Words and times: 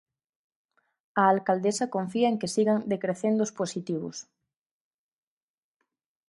A 1.21 1.23
alcaldesa 1.33 1.91
confía 1.95 2.27
en 2.29 2.39
que 2.41 2.53
sigan 2.55 2.79
decrecendo 2.93 3.41
os 3.47 3.55
positivos. 3.59 4.17